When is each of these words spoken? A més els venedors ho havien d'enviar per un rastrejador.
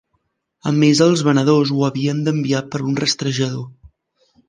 A 0.71 0.73
més 0.83 1.01
els 1.07 1.21
venedors 1.27 1.75
ho 1.77 1.85
havien 1.89 2.25
d'enviar 2.29 2.65
per 2.73 2.85
un 2.91 3.01
rastrejador. 3.07 3.67